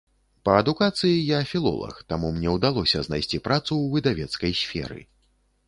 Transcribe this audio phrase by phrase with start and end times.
[0.47, 4.99] Па адукацыі я філолаг, таму мне ўдалося знайсці працу ў выдавецкай сферы.